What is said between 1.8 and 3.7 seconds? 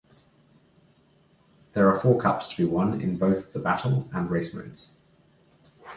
are four cups to be won in both the